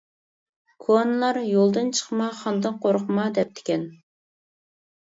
-كونىلار 0.85 1.39
يولدىن 1.49 1.93
چىقما، 1.99 2.31
خاندىن 2.41 2.81
قورقما 2.87 3.31
دەپتىكەن. 3.39 3.89